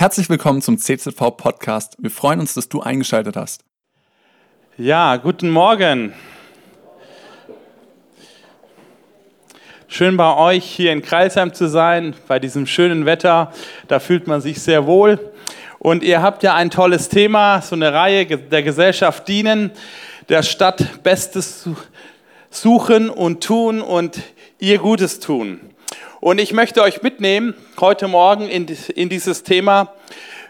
[0.00, 1.94] Herzlich willkommen zum CZV Podcast.
[1.98, 3.64] Wir freuen uns, dass du eingeschaltet hast.
[4.78, 6.14] Ja, guten Morgen.
[9.88, 13.52] Schön bei euch hier in Kreilsheim zu sein, bei diesem schönen Wetter.
[13.88, 15.20] Da fühlt man sich sehr wohl.
[15.78, 19.70] Und ihr habt ja ein tolles Thema, so eine Reihe der Gesellschaft dienen,
[20.30, 21.68] der Stadt Bestes
[22.48, 24.18] suchen und tun und
[24.60, 25.60] ihr Gutes tun.
[26.20, 29.94] Und ich möchte euch mitnehmen heute Morgen in, in dieses Thema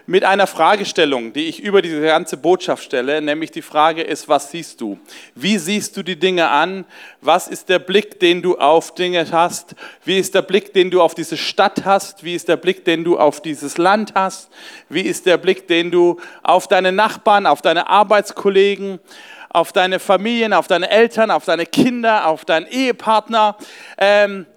[0.05, 4.51] mit einer Fragestellung, die ich über diese ganze Botschaft stelle, nämlich die Frage ist, was
[4.51, 4.99] siehst du?
[5.33, 6.83] Wie siehst du die Dinge an?
[7.21, 9.75] Was ist der Blick, den du auf Dinge hast?
[10.03, 12.25] Wie ist der Blick, den du auf diese Stadt hast?
[12.25, 14.49] Wie ist der Blick, den du auf dieses Land hast?
[14.89, 18.99] Wie ist der Blick, den du auf deine Nachbarn, auf deine Arbeitskollegen,
[19.47, 23.55] auf deine Familien, auf deine Eltern, auf deine Kinder, auf deinen Ehepartner?
[23.97, 24.47] Ähm,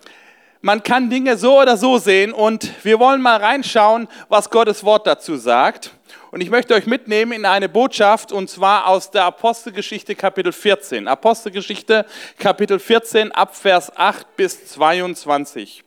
[0.65, 5.07] man kann Dinge so oder so sehen und wir wollen mal reinschauen, was Gottes Wort
[5.07, 5.91] dazu sagt.
[6.31, 11.07] Und ich möchte euch mitnehmen in eine Botschaft und zwar aus der Apostelgeschichte Kapitel 14.
[11.07, 12.07] Apostelgeschichte
[12.39, 15.85] Kapitel 14 ab Vers 8 bis 22.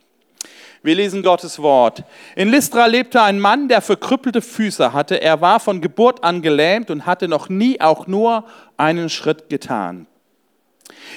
[0.84, 2.04] Wir lesen Gottes Wort.
[2.36, 5.20] In Lystra lebte ein Mann, der verkrüppelte Füße hatte.
[5.20, 8.44] Er war von Geburt an gelähmt und hatte noch nie auch nur
[8.76, 10.06] einen Schritt getan.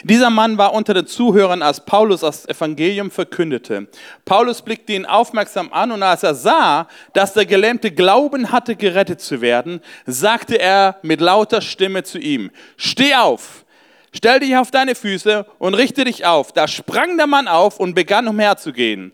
[0.03, 3.87] Dieser Mann war unter den Zuhörern, als Paulus das Evangelium verkündete.
[4.25, 9.21] Paulus blickte ihn aufmerksam an und als er sah, dass der Gelähmte Glauben hatte, gerettet
[9.21, 13.65] zu werden, sagte er mit lauter Stimme zu ihm, steh auf,
[14.13, 16.51] stell dich auf deine Füße und richte dich auf.
[16.51, 19.11] Da sprang der Mann auf und begann umherzugehen.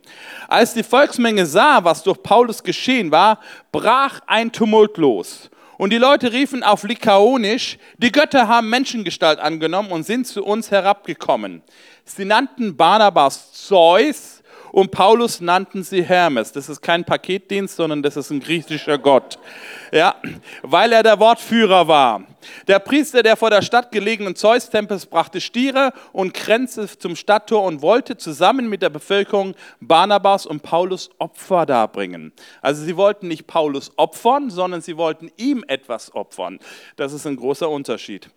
[0.47, 3.39] Als die Volksmenge sah, was durch Paulus geschehen war,
[3.71, 5.49] brach ein Tumult los.
[5.77, 10.71] Und die Leute riefen auf Likaonisch, die Götter haben Menschengestalt angenommen und sind zu uns
[10.71, 11.61] herabgekommen.
[12.03, 14.36] Sie nannten Barnabas Zeus
[14.77, 16.51] und Paulus nannten sie Hermes.
[16.51, 19.39] Das ist kein Paketdienst, sondern das ist ein griechischer Gott.
[19.91, 20.17] Ja,
[20.61, 22.21] weil er der Wortführer war.
[22.67, 27.81] Der Priester, der vor der Stadt gelegenen Zeus-Tempels brachte Stiere und Kränze zum Stadttor und
[27.81, 32.31] wollte zusammen mit der Bevölkerung Barnabas und Paulus Opfer darbringen.
[32.61, 36.59] Also sie wollten nicht Paulus opfern, sondern sie wollten ihm etwas opfern.
[36.97, 38.29] Das ist ein großer Unterschied.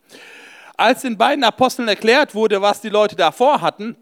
[0.78, 3.94] Als den beiden Aposteln erklärt wurde, was die Leute davor hatten,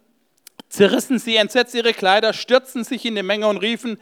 [0.68, 3.98] zerrissen sie entsetzt ihre Kleider, stürzten sich in die Menge und riefen,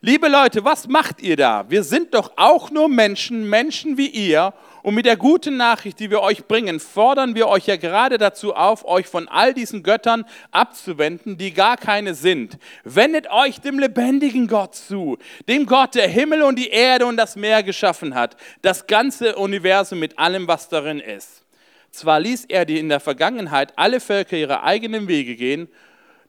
[0.00, 1.64] liebe Leute, was macht ihr da?
[1.68, 4.52] Wir sind doch auch nur Menschen, Menschen wie ihr.
[4.82, 8.54] Und mit der guten Nachricht, die wir euch bringen, fordern wir euch ja gerade dazu
[8.54, 12.56] auf, euch von all diesen Göttern abzuwenden, die gar keine sind.
[12.84, 17.36] Wendet euch dem lebendigen Gott zu, dem Gott, der Himmel und die Erde und das
[17.36, 21.42] Meer geschaffen hat, das ganze Universum mit allem, was darin ist.
[21.90, 25.68] Zwar ließ er die in der Vergangenheit alle Völker ihre eigenen Wege gehen,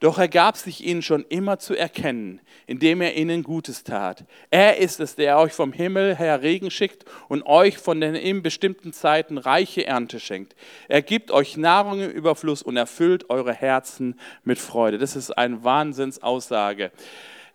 [0.01, 4.25] doch er gab sich ihnen schon immer zu erkennen, indem er ihnen Gutes tat.
[4.49, 8.41] Er ist es, der euch vom Himmel her Regen schickt und euch von den in
[8.41, 10.55] bestimmten Zeiten reiche Ernte schenkt.
[10.87, 14.97] Er gibt euch Nahrung im Überfluss und erfüllt eure Herzen mit Freude.
[14.97, 16.91] Das ist eine Wahnsinnsaussage.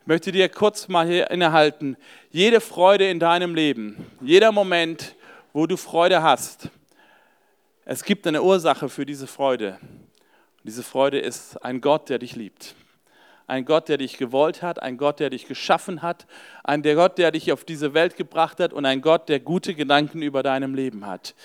[0.02, 1.96] Ich möchte dir kurz mal hier innehalten.
[2.30, 5.16] Jede Freude in deinem Leben, jeder Moment,
[5.52, 6.68] wo du Freude hast,
[7.84, 9.80] es gibt eine Ursache für diese Freude.
[10.66, 12.74] Diese Freude ist ein Gott, der dich liebt.
[13.46, 16.26] Ein Gott, der dich gewollt hat, ein Gott, der dich geschaffen hat,
[16.64, 19.76] ein der Gott, der dich auf diese Welt gebracht hat und ein Gott, der gute
[19.76, 21.36] Gedanken über deinem Leben hat.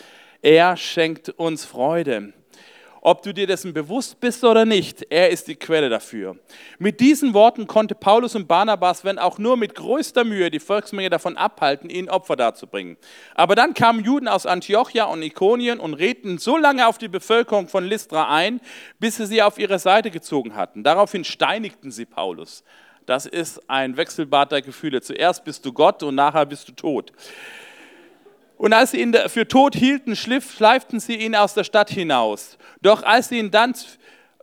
[0.42, 2.34] Er schenkt uns Freude.
[3.04, 6.38] Ob du dir dessen bewusst bist oder nicht, er ist die Quelle dafür.
[6.78, 11.10] Mit diesen Worten konnte Paulus und Barnabas, wenn auch nur mit größter Mühe, die Volksmenge
[11.10, 12.98] davon abhalten, ihnen Opfer darzubringen.
[13.34, 17.68] Aber dann kamen Juden aus Antiochia und Ikonien und redeten so lange auf die Bevölkerung
[17.68, 18.62] von Lystra ein,
[19.00, 20.84] bis sie sie auf ihre Seite gezogen hatten.
[20.84, 22.64] Daraufhin steinigten sie Paulus.
[23.08, 25.02] Das ist ein Wechselbad der Gefühle.
[25.02, 27.12] Zuerst bist du Gott und nachher bist du tot.
[28.62, 32.60] Und als sie ihn für tot hielten, schleiften sie ihn aus der Stadt hinaus.
[32.84, 33.74] Doch als, ihn dann,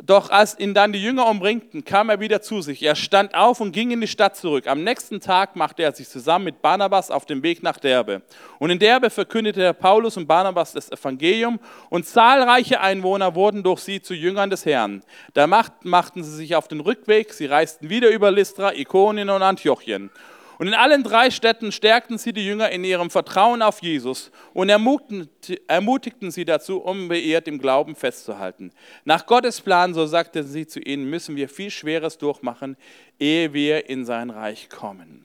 [0.02, 2.82] doch als ihn dann die Jünger umringten, kam er wieder zu sich.
[2.82, 4.66] Er stand auf und ging in die Stadt zurück.
[4.66, 8.22] Am nächsten Tag machte er sich zusammen mit Barnabas auf den Weg nach Derbe.
[8.58, 13.82] Und in Derbe verkündete er Paulus und Barnabas das Evangelium und zahlreiche Einwohner wurden durch
[13.82, 15.04] sie zu Jüngern des Herrn.
[15.34, 17.32] Da machten sie sich auf den Rückweg.
[17.32, 20.10] Sie reisten wieder über Lystra, Ikonien und Antiochien.
[20.58, 24.68] Und in allen drei Städten stärkten sie die Jünger in ihrem Vertrauen auf Jesus und
[24.68, 28.72] ermutigten sie dazu, unbeirrt im Glauben festzuhalten.
[29.04, 32.76] Nach Gottes Plan, so sagten sie zu ihnen, müssen wir viel Schweres durchmachen,
[33.20, 35.24] ehe wir in sein Reich kommen.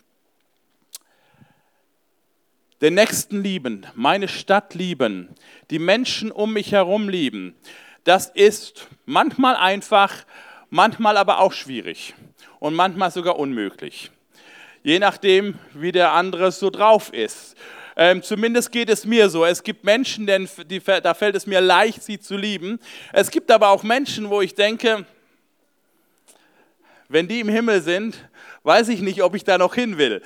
[2.81, 5.29] Den Nächsten lieben, meine Stadt lieben,
[5.71, 7.55] die Menschen um mich herum lieben,
[8.03, 10.25] das ist manchmal einfach,
[10.69, 12.13] manchmal aber auch schwierig
[12.59, 14.11] und manchmal sogar unmöglich.
[14.83, 17.55] Je nachdem, wie der andere so drauf ist.
[17.95, 19.45] Ähm, zumindest geht es mir so.
[19.45, 22.79] Es gibt Menschen, denn die, da fällt es mir leicht, sie zu lieben.
[23.11, 25.05] Es gibt aber auch Menschen, wo ich denke,
[27.07, 28.27] wenn die im Himmel sind,
[28.63, 30.21] weiß ich nicht, ob ich da noch hin will.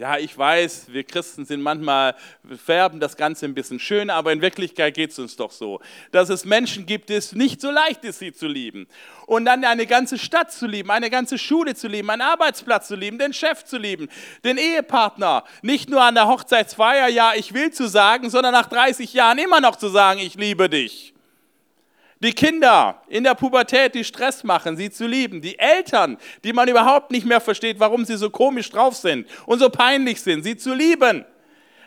[0.00, 2.14] Ja, ich weiß, wir Christen sind manchmal,
[2.64, 5.78] färben das Ganze ein bisschen schöner, aber in Wirklichkeit geht es uns doch so,
[6.10, 8.88] dass es Menschen gibt, es nicht so leicht ist, sie zu lieben.
[9.26, 12.96] Und dann eine ganze Stadt zu lieben, eine ganze Schule zu lieben, einen Arbeitsplatz zu
[12.96, 14.08] lieben, den Chef zu lieben,
[14.42, 15.44] den Ehepartner.
[15.60, 19.60] Nicht nur an der Hochzeitsfeier, ja, ich will zu sagen, sondern nach 30 Jahren immer
[19.60, 21.12] noch zu sagen, ich liebe dich.
[22.22, 25.40] Die Kinder in der Pubertät, die Stress machen, sie zu lieben.
[25.40, 29.58] Die Eltern, die man überhaupt nicht mehr versteht, warum sie so komisch drauf sind und
[29.58, 31.24] so peinlich sind, sie zu lieben.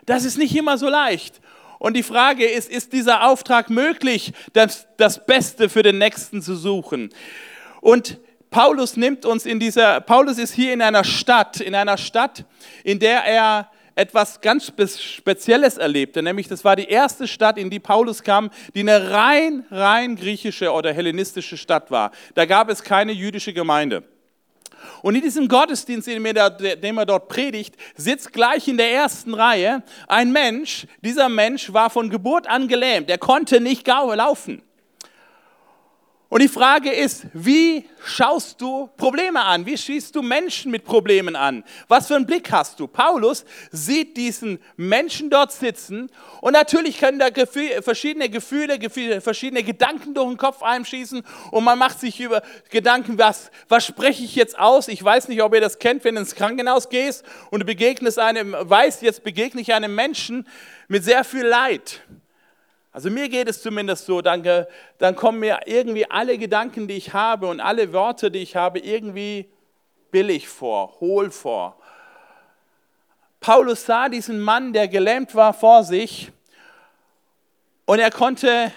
[0.06, 1.40] Das ist nicht immer so leicht.
[1.78, 6.56] Und die Frage ist, ist dieser Auftrag möglich, das, das Beste für den Nächsten zu
[6.56, 7.10] suchen?
[7.82, 8.20] Und
[8.50, 12.46] Paulus nimmt uns in dieser, Paulus ist hier in einer Stadt, in einer Stadt,
[12.84, 17.80] in der er etwas ganz Spezielles erlebte, nämlich das war die erste Stadt, in die
[17.80, 22.12] Paulus kam, die eine rein, rein griechische oder hellenistische Stadt war.
[22.34, 24.04] Da gab es keine jüdische Gemeinde.
[25.02, 30.32] Und in diesem Gottesdienst, den er dort predigt, sitzt gleich in der ersten Reihe ein
[30.32, 30.88] Mensch.
[31.02, 33.10] Dieser Mensch war von Geburt an gelähmt.
[33.10, 34.62] Er konnte nicht laufen.
[36.34, 39.68] Und die Frage ist, wie schaust du Probleme an?
[39.68, 41.64] Wie schießt du Menschen mit Problemen an?
[41.88, 42.88] Was für einen Blick hast du?
[42.88, 46.10] Paulus sieht diesen Menschen dort sitzen
[46.42, 51.22] und natürlich können da Gefühle, verschiedene Gefühle, Gefühle, verschiedene Gedanken durch den Kopf einschießen
[51.52, 52.42] und man macht sich über
[52.72, 54.88] Gedanken, was, was spreche ich jetzt aus?
[54.88, 58.18] Ich weiß nicht, ob ihr das kennt, wenn du ins Krankenhaus gehst und du begegnest
[58.18, 60.48] einem, weißt, jetzt begegne ich einem Menschen
[60.88, 62.02] mit sehr viel Leid.
[62.94, 64.44] Also mir geht es zumindest so, dann,
[65.00, 68.78] dann kommen mir irgendwie alle Gedanken, die ich habe und alle Worte, die ich habe,
[68.78, 69.50] irgendwie
[70.12, 71.76] billig vor, hohl vor.
[73.40, 76.32] Paulus sah diesen Mann, der gelähmt war, vor sich
[77.86, 78.72] und er konnte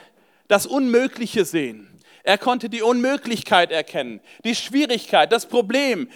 [0.48, 2.00] das Unmögliche sehen.
[2.22, 6.08] Er konnte die Unmöglichkeit erkennen, die Schwierigkeit, das Problem.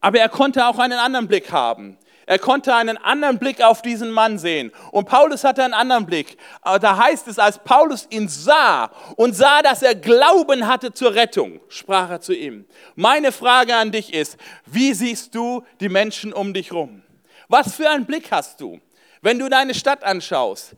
[0.00, 1.96] Aber er konnte auch einen anderen Blick haben.
[2.26, 4.72] Er konnte einen anderen Blick auf diesen Mann sehen.
[4.92, 6.36] Und Paulus hatte einen anderen Blick.
[6.62, 11.60] Da heißt es, als Paulus ihn sah und sah, dass er Glauben hatte zur Rettung,
[11.68, 12.64] sprach er zu ihm.
[12.94, 17.02] Meine Frage an dich ist, wie siehst du die Menschen um dich rum?
[17.48, 18.80] Was für einen Blick hast du,
[19.20, 20.74] wenn du deine Stadt anschaust?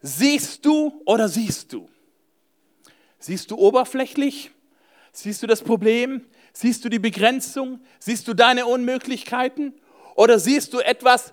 [0.00, 1.88] Siehst du oder siehst du?
[3.18, 4.50] Siehst du oberflächlich?
[5.12, 6.26] Siehst du das Problem?
[6.52, 7.80] Siehst du die Begrenzung?
[7.98, 9.74] Siehst du deine Unmöglichkeiten?
[10.14, 11.32] Oder siehst du etwas,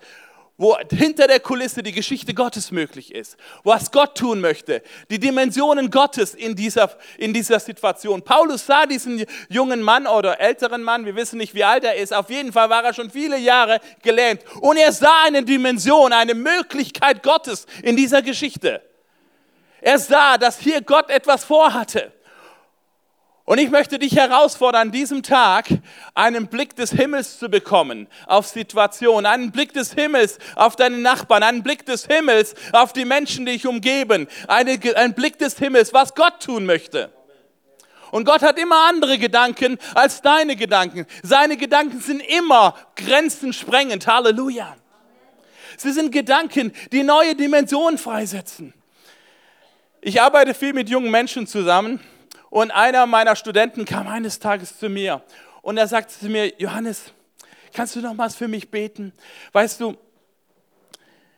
[0.62, 5.90] wo hinter der Kulisse die Geschichte Gottes möglich ist, was Gott tun möchte, die Dimensionen
[5.90, 8.22] Gottes in dieser, in dieser Situation.
[8.22, 12.14] Paulus sah diesen jungen Mann oder älteren Mann, wir wissen nicht, wie alt er ist,
[12.14, 16.36] auf jeden Fall war er schon viele Jahre gelähmt und er sah eine Dimension, eine
[16.36, 18.84] Möglichkeit Gottes in dieser Geschichte.
[19.82, 22.14] Er sah, dass hier Gott etwas vorhatte.
[23.44, 25.68] Und ich möchte dich herausfordern, an diesem Tag
[26.14, 31.42] einen Blick des Himmels zu bekommen auf Situationen, einen Blick des Himmels auf deine Nachbarn,
[31.42, 35.92] einen Blick des Himmels auf die Menschen, die dich umgeben, eine, einen Blick des Himmels,
[35.92, 37.12] was Gott tun möchte.
[38.12, 41.08] Und Gott hat immer andere Gedanken als deine Gedanken.
[41.24, 44.06] Seine Gedanken sind immer grenzensprengend.
[44.06, 44.76] Halleluja.
[45.78, 48.74] Sie sind Gedanken, die neue Dimensionen freisetzen.
[50.02, 52.02] Ich arbeite viel mit jungen Menschen zusammen
[52.52, 55.24] und einer meiner Studenten kam eines Tages zu mir
[55.64, 57.14] und er sagte zu mir, Johannes,
[57.74, 59.14] kannst du noch was für mich beten?
[59.54, 59.98] Weißt du,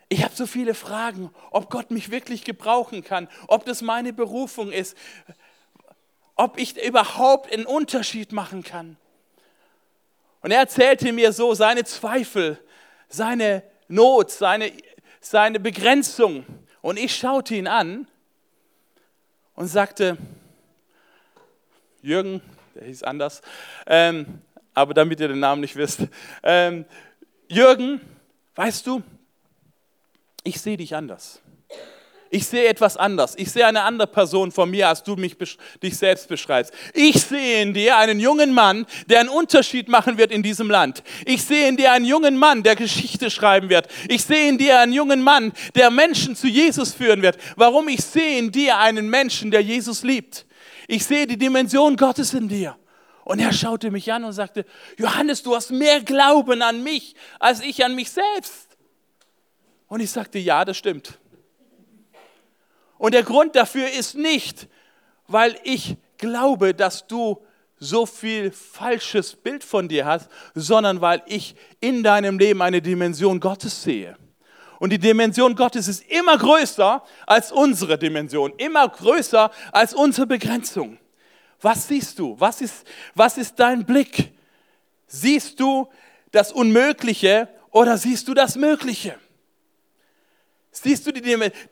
[0.10, 4.72] ich habe so viele Fragen, ob Gott mich wirklich gebrauchen kann, ob das meine Berufung
[4.72, 4.98] ist,
[6.36, 8.98] ob ich überhaupt einen Unterschied machen kann.
[10.42, 12.60] Und er erzählte mir so seine Zweifel,
[13.08, 14.72] seine Not, seine,
[15.22, 16.44] seine Begrenzung.
[16.82, 18.08] Und ich schaute ihn an
[19.56, 20.18] und sagte,
[22.04, 22.42] Jürgen,
[22.76, 23.42] der hieß anders,
[23.88, 24.42] ähm,
[24.74, 26.02] aber damit ihr den Namen nicht wisst.
[26.44, 26.84] Ähm,
[27.48, 28.02] Jürgen,
[28.56, 29.02] weißt du,
[30.44, 31.40] ich sehe dich anders.
[32.30, 33.36] Ich sehe etwas anders.
[33.38, 35.38] Ich sehe eine andere Person von mir, als du mich,
[35.82, 36.74] dich selbst beschreibst.
[36.94, 41.04] Ich sehe in dir einen jungen Mann, der einen Unterschied machen wird in diesem Land.
[41.26, 43.88] Ich sehe in dir einen jungen Mann, der Geschichte schreiben wird.
[44.10, 47.38] Ich sehe in dir einen jungen Mann, der Menschen zu Jesus führen wird.
[47.56, 47.88] Warum?
[47.88, 50.46] Ich sehe in dir einen Menschen, der Jesus liebt.
[50.88, 52.78] Ich sehe die Dimension Gottes in dir.
[53.24, 54.66] Und er schaute mich an und sagte,
[54.98, 58.78] Johannes, du hast mehr Glauben an mich als ich an mich selbst.
[59.88, 61.20] Und ich sagte, ja, das stimmt.
[62.98, 64.68] Und der Grund dafür ist nicht,
[65.28, 67.42] weil ich glaube, dass du
[67.78, 73.40] so viel falsches Bild von dir hast, sondern weil ich in deinem Leben eine Dimension
[73.40, 74.18] Gottes sehe.
[74.84, 80.98] Und die Dimension Gottes ist immer größer als unsere Dimension, immer größer als unsere Begrenzung.
[81.62, 82.36] Was siehst du?
[82.38, 82.86] Was ist,
[83.16, 84.34] was ist dein Blick?
[85.08, 85.88] Siehst du
[86.34, 89.18] das Unmögliche oder siehst du das Mögliche?
[90.70, 91.22] Siehst du die,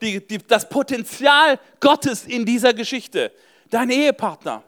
[0.00, 3.30] die, die, das Potenzial Gottes in dieser Geschichte?
[3.68, 4.62] Dein Ehepartner,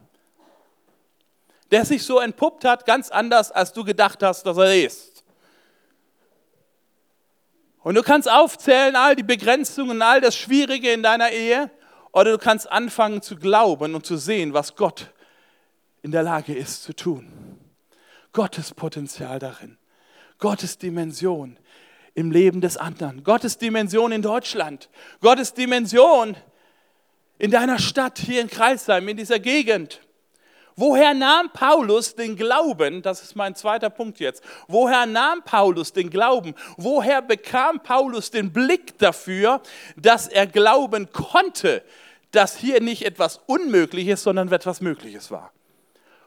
[1.71, 5.14] der sich so entpuppt hat, ganz anders, als du gedacht hast, dass er ist.
[7.85, 11.71] Und du kannst aufzählen all die Begrenzungen, all das Schwierige in deiner Ehe,
[12.13, 15.13] oder du kannst anfangen zu glauben und zu sehen, was Gott
[16.01, 17.31] in der Lage ist zu tun.
[18.33, 19.77] Gottes Potenzial darin,
[20.39, 21.59] Gottes Dimension
[22.15, 24.89] im Leben des anderen, Gottes Dimension in Deutschland,
[25.21, 26.37] Gottes Dimension
[27.39, 30.01] in deiner Stadt, hier in Kreisheim, in dieser Gegend.
[30.77, 33.01] Woher nahm Paulus den Glauben?
[33.01, 34.43] Das ist mein zweiter Punkt jetzt.
[34.67, 36.55] Woher nahm Paulus den Glauben?
[36.77, 39.61] Woher bekam Paulus den Blick dafür,
[39.97, 41.83] dass er glauben konnte,
[42.33, 45.53] dass hier nicht etwas Unmögliches, sondern etwas Mögliches war?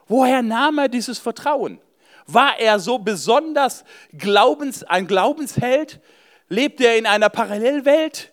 [0.07, 1.81] Woher nahm er dieses Vertrauen?
[2.25, 3.83] War er so besonders
[4.17, 5.99] Glaubens, ein Glaubensheld?
[6.47, 8.31] Lebt er in einer Parallelwelt?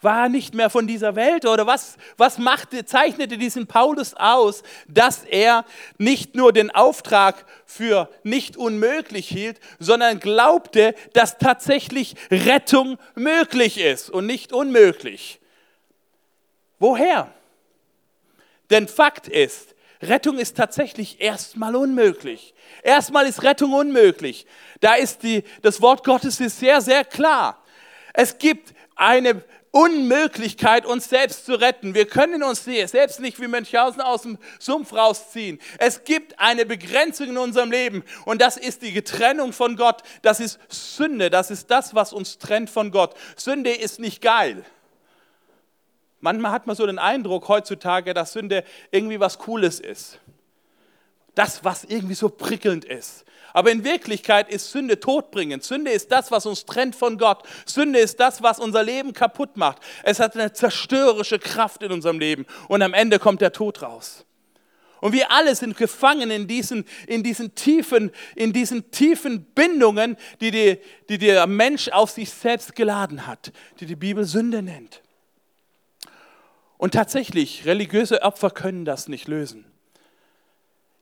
[0.00, 1.44] War nicht mehr von dieser Welt?
[1.44, 5.64] Oder was, was machte, zeichnete diesen Paulus aus, dass er
[5.98, 14.08] nicht nur den Auftrag für nicht unmöglich hielt, sondern glaubte, dass tatsächlich Rettung möglich ist
[14.08, 15.40] und nicht unmöglich?
[16.78, 17.32] Woher?
[18.70, 22.54] Denn Fakt ist, Rettung ist tatsächlich erstmal unmöglich.
[22.84, 24.46] Erstmal ist Rettung unmöglich.
[24.80, 27.64] Da ist die, das Wort Gottes ist sehr, sehr klar.
[28.14, 29.42] Es gibt eine
[29.78, 31.94] Unmöglichkeit, uns selbst zu retten.
[31.94, 35.60] Wir können uns selbst nicht wie Münchhausen aus dem Sumpf rausziehen.
[35.78, 40.02] Es gibt eine Begrenzung in unserem Leben und das ist die Trennung von Gott.
[40.22, 41.30] Das ist Sünde.
[41.30, 43.14] Das ist das, was uns trennt von Gott.
[43.36, 44.64] Sünde ist nicht geil.
[46.18, 50.18] Manchmal hat man so den Eindruck heutzutage, dass Sünde irgendwie was Cooles ist.
[51.34, 53.24] Das, was irgendwie so prickelnd ist.
[53.52, 55.64] Aber in Wirklichkeit ist Sünde todbringend.
[55.64, 57.42] Sünde ist das, was uns trennt von Gott.
[57.64, 59.78] Sünde ist das, was unser Leben kaputt macht.
[60.02, 62.46] Es hat eine zerstörerische Kraft in unserem Leben.
[62.68, 64.24] Und am Ende kommt der Tod raus.
[65.00, 70.50] Und wir alle sind gefangen in diesen, in diesen, tiefen, in diesen tiefen Bindungen, die,
[70.50, 75.02] die, die der Mensch auf sich selbst geladen hat, die die Bibel Sünde nennt.
[76.76, 79.64] Und tatsächlich, religiöse Opfer können das nicht lösen.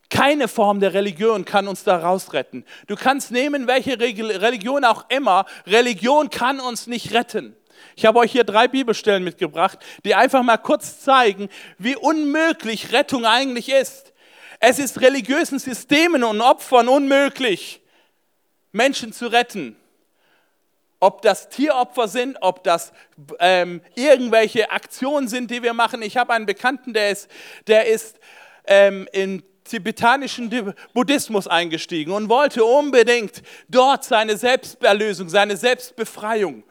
[0.08, 2.64] Keine Form der Religion kann uns da rausretten.
[2.86, 5.46] Du kannst nehmen, welche Religion auch immer.
[5.66, 7.56] Religion kann uns nicht retten.
[7.96, 11.48] Ich habe euch hier drei Bibelstellen mitgebracht, die einfach mal kurz zeigen,
[11.78, 14.12] wie unmöglich Rettung eigentlich ist.
[14.60, 17.82] Es ist religiösen Systemen und Opfern unmöglich,
[18.72, 19.76] Menschen zu retten.
[20.98, 22.92] Ob das Tieropfer sind, ob das
[23.38, 26.00] ähm, irgendwelche Aktionen sind, die wir machen.
[26.00, 27.30] Ich habe einen Bekannten, der ist,
[27.66, 28.18] der ist
[28.66, 36.64] ähm, in tibetanischen Buddhismus eingestiegen und wollte unbedingt dort seine Selbsterlösung, seine Selbstbefreiung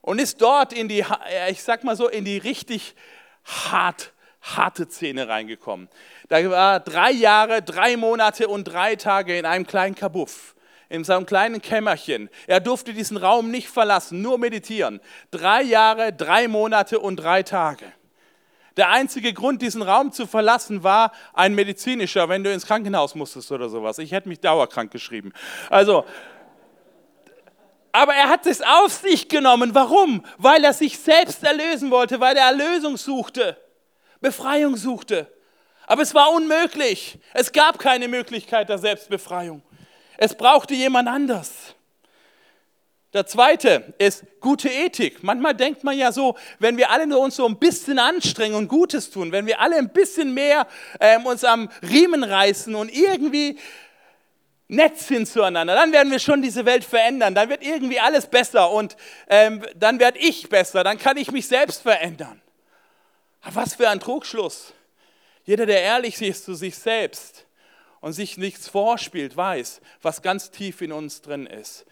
[0.00, 1.04] und ist dort in die,
[1.50, 2.94] ich sag mal so, in die richtig
[3.44, 5.88] hart, harte Szene reingekommen.
[6.28, 10.54] Da war drei Jahre, drei Monate und drei Tage in einem kleinen Kabuff
[10.88, 12.30] in seinem kleinen Kämmerchen.
[12.46, 15.00] Er durfte diesen Raum nicht verlassen, nur meditieren.
[15.30, 17.92] Drei Jahre, drei Monate und drei Tage.
[18.76, 23.50] Der einzige Grund, diesen Raum zu verlassen, war ein medizinischer, wenn du ins Krankenhaus musstest
[23.50, 23.98] oder sowas.
[23.98, 25.32] Ich hätte mich dauerkrank geschrieben.
[25.70, 26.04] Also,
[27.92, 29.74] aber er hat es auf sich genommen.
[29.74, 30.22] Warum?
[30.36, 33.56] Weil er sich selbst erlösen wollte, weil er Erlösung suchte,
[34.20, 35.32] Befreiung suchte.
[35.86, 37.18] Aber es war unmöglich.
[37.32, 39.62] Es gab keine Möglichkeit der Selbstbefreiung.
[40.18, 41.75] Es brauchte jemand anders.
[43.16, 45.22] Der zweite ist gute Ethik.
[45.22, 49.10] Manchmal denkt man ja so, wenn wir alle uns so ein bisschen anstrengen und Gutes
[49.10, 50.66] tun, wenn wir alle ein bisschen mehr
[51.00, 53.58] ähm, uns am Riemen reißen und irgendwie
[54.68, 57.34] nett sind zueinander, dann werden wir schon diese Welt verändern.
[57.34, 58.98] Dann wird irgendwie alles besser und
[59.30, 60.84] ähm, dann werde ich besser.
[60.84, 62.42] Dann kann ich mich selbst verändern.
[63.40, 64.74] Aber was für ein Trugschluss.
[65.44, 67.46] Jeder, der ehrlich ist zu sich selbst
[68.00, 71.85] und sich nichts vorspielt, weiß, was ganz tief in uns drin ist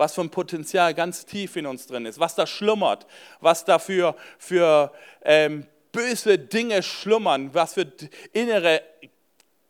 [0.00, 3.06] was für ein Potenzial ganz tief in uns drin ist, was da schlummert,
[3.40, 4.92] was da für, für
[5.22, 7.86] ähm, böse Dinge schlummern, was für
[8.32, 8.80] innere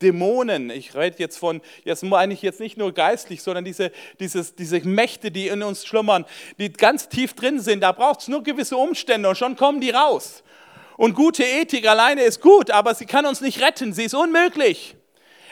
[0.01, 4.55] Dämonen, ich rede jetzt von, jetzt meine ich jetzt nicht nur geistlich, sondern diese, dieses,
[4.55, 6.25] diese Mächte, die in uns schlummern,
[6.59, 9.91] die ganz tief drin sind, da braucht es nur gewisse Umstände und schon kommen die
[9.91, 10.45] raus.
[10.97, 13.93] Und gute Ethik alleine ist gut, aber sie kann uns nicht retten.
[13.93, 14.95] Sie ist unmöglich.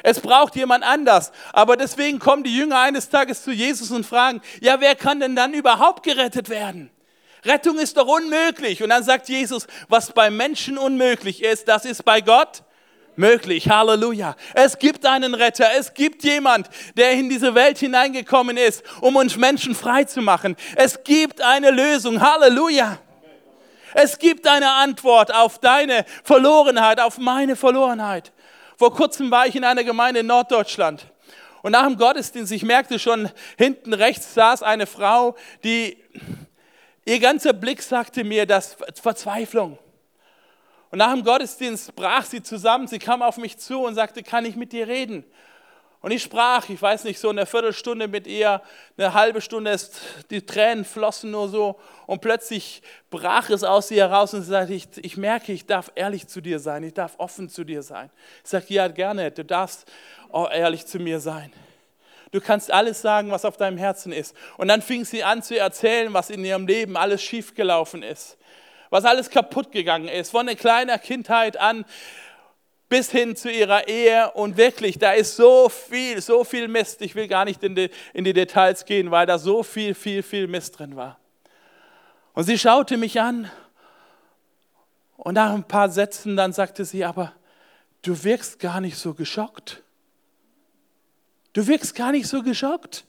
[0.02, 1.32] Es braucht jemand anders.
[1.52, 5.36] Aber deswegen kommen die Jünger eines Tages zu Jesus und fragen, ja, wer kann denn
[5.36, 6.90] dann überhaupt gerettet werden?
[7.44, 8.82] Rettung ist doch unmöglich.
[8.82, 12.62] Und dann sagt Jesus, was bei Menschen unmöglich ist, das ist bei Gott
[13.16, 13.68] möglich.
[13.68, 14.36] Halleluja.
[14.54, 15.68] Es gibt einen Retter.
[15.76, 20.56] Es gibt jemand, der in diese Welt hineingekommen ist, um uns Menschen frei zu machen.
[20.76, 22.20] Es gibt eine Lösung.
[22.20, 22.98] Halleluja.
[23.94, 28.32] Es gibt eine Antwort auf deine Verlorenheit, auf meine Verlorenheit.
[28.78, 31.04] Vor kurzem war ich in einer Gemeinde in Norddeutschland.
[31.62, 35.96] Und nach dem Gottesdienst, ich merkte schon, hinten rechts saß eine Frau, die,
[37.04, 39.78] ihr ganzer Blick sagte mir, das Verzweiflung.
[40.92, 44.44] Und nach dem Gottesdienst brach sie zusammen, sie kam auf mich zu und sagte, kann
[44.44, 45.24] ich mit dir reden?
[46.00, 48.62] Und ich sprach, ich weiß nicht, so eine Viertelstunde mit ihr,
[48.96, 50.00] eine halbe Stunde, ist,
[50.30, 54.74] die Tränen flossen nur so und plötzlich brach es aus ihr heraus und sie sagte,
[54.74, 58.10] ich, ich merke, ich darf ehrlich zu dir sein, ich darf offen zu dir sein.
[58.44, 59.90] Ich sage, ja gerne, du darfst
[60.30, 61.52] auch ehrlich zu mir sein.
[62.30, 64.36] Du kannst alles sagen, was auf deinem Herzen ist.
[64.56, 68.36] Und dann fing sie an zu erzählen, was in ihrem Leben alles schiefgelaufen ist,
[68.90, 71.84] was alles kaputt gegangen ist, von der kleinen Kindheit an
[72.88, 74.30] bis hin zu ihrer Ehe.
[74.32, 77.02] Und wirklich, da ist so viel, so viel Mist.
[77.02, 80.22] Ich will gar nicht in die, in die Details gehen, weil da so viel, viel,
[80.22, 81.18] viel Mist drin war.
[82.34, 83.50] Und sie schaute mich an
[85.16, 87.32] und nach ein paar Sätzen dann sagte sie, aber
[88.02, 89.82] du wirkst gar nicht so geschockt.
[91.52, 93.04] Du wirkst gar nicht so geschockt.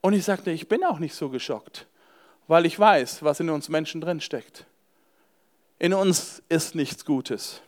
[0.00, 1.86] Und ich sagte, ich bin auch nicht so geschockt,
[2.48, 4.66] weil ich weiß, was in uns Menschen drin steckt.
[5.78, 7.62] In uns ist nichts Gutes.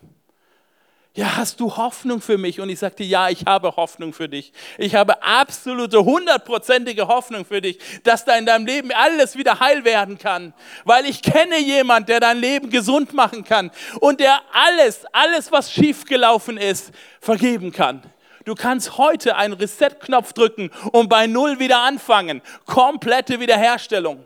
[1.15, 2.61] Ja, hast du Hoffnung für mich?
[2.61, 4.53] Und ich sagte, ja, ich habe Hoffnung für dich.
[4.79, 9.85] Ich habe absolute, hundertprozentige Hoffnung für dich, dass da in deinem Leben alles wieder heil
[9.85, 10.55] werden kann.
[10.85, 15.73] Weil ich kenne jemand, der dein Leben gesund machen kann und der alles, alles, was
[15.73, 18.03] schiefgelaufen ist, vergeben kann.
[18.45, 22.41] Du kannst heute einen Reset-Knopf drücken und bei Null wieder anfangen.
[22.67, 24.25] Komplette Wiederherstellung.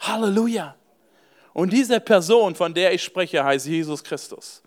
[0.00, 0.74] Halleluja.
[1.52, 4.62] Und diese Person, von der ich spreche, heißt Jesus Christus.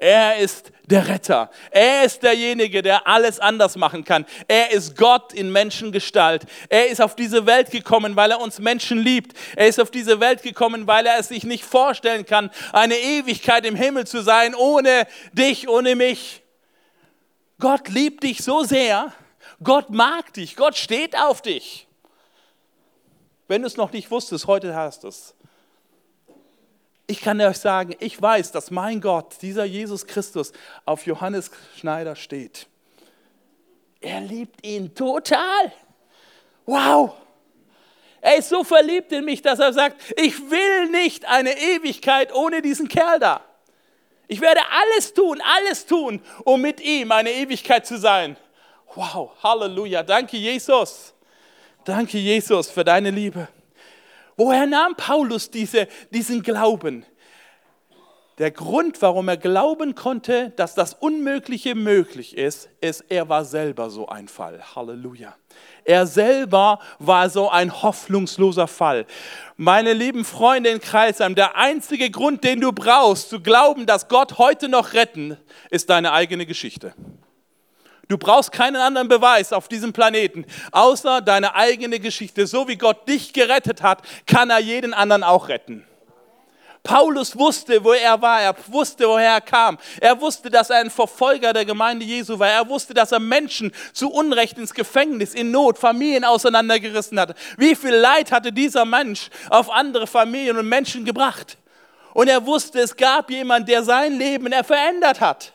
[0.00, 1.50] Er ist der Retter.
[1.72, 4.24] Er ist derjenige, der alles anders machen kann.
[4.46, 6.44] Er ist Gott in Menschengestalt.
[6.68, 9.36] Er ist auf diese Welt gekommen, weil er uns Menschen liebt.
[9.56, 13.66] Er ist auf diese Welt gekommen, weil er es sich nicht vorstellen kann, eine Ewigkeit
[13.66, 16.42] im Himmel zu sein, ohne dich, ohne mich.
[17.58, 19.12] Gott liebt dich so sehr.
[19.64, 20.54] Gott mag dich.
[20.54, 21.88] Gott steht auf dich.
[23.48, 25.34] Wenn du es noch nicht wusstest, heute hast du es
[27.08, 30.52] ich kann euch sagen, ich weiß, dass mein Gott, dieser Jesus Christus,
[30.84, 32.66] auf Johannes Schneider steht.
[34.00, 35.72] Er liebt ihn total.
[36.66, 37.14] Wow.
[38.20, 42.60] Er ist so verliebt in mich, dass er sagt, ich will nicht eine Ewigkeit ohne
[42.60, 43.40] diesen Kerl da.
[44.26, 48.36] Ich werde alles tun, alles tun, um mit ihm eine Ewigkeit zu sein.
[48.94, 50.02] Wow, Halleluja.
[50.02, 51.14] Danke, Jesus.
[51.86, 53.48] Danke, Jesus, für deine Liebe.
[54.38, 57.04] Woher nahm Paulus diese, diesen Glauben?
[58.38, 63.90] Der Grund, warum er glauben konnte, dass das Unmögliche möglich ist, ist, er war selber
[63.90, 64.62] so ein Fall.
[64.76, 65.34] Halleluja.
[65.84, 69.06] Er selber war so ein hoffnungsloser Fall.
[69.56, 74.38] Meine lieben Freunde in Kreisheim, der einzige Grund, den du brauchst, zu glauben, dass Gott
[74.38, 75.36] heute noch retten,
[75.70, 76.94] ist deine eigene Geschichte.
[78.08, 82.46] Du brauchst keinen anderen Beweis auf diesem Planeten, außer deine eigene Geschichte.
[82.46, 85.84] So wie Gott dich gerettet hat, kann er jeden anderen auch retten.
[86.82, 89.76] Paulus wusste, wo er war, er wusste, woher er kam.
[90.00, 92.48] Er wusste, dass er ein Verfolger der Gemeinde Jesu war.
[92.48, 97.34] Er wusste, dass er Menschen zu Unrecht ins Gefängnis, in Not, Familien auseinandergerissen hatte.
[97.58, 101.58] Wie viel Leid hatte dieser Mensch auf andere Familien und Menschen gebracht?
[102.14, 105.52] Und er wusste, es gab jemanden, der sein Leben er verändert hat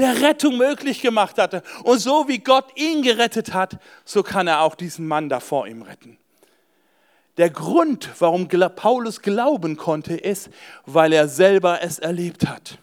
[0.00, 1.62] der Rettung möglich gemacht hatte.
[1.84, 5.66] Und so wie Gott ihn gerettet hat, so kann er auch diesen Mann da vor
[5.66, 6.18] ihm retten.
[7.36, 10.50] Der Grund, warum Paulus glauben konnte, ist,
[10.84, 12.78] weil er selber es erlebt hat.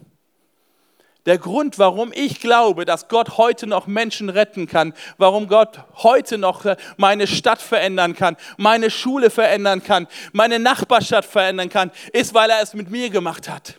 [1.28, 6.38] Der Grund, warum ich glaube, dass Gott heute noch Menschen retten kann, warum Gott heute
[6.38, 6.64] noch
[6.96, 12.62] meine Stadt verändern kann, meine Schule verändern kann, meine Nachbarschaft verändern kann, ist, weil er
[12.62, 13.78] es mit mir gemacht hat.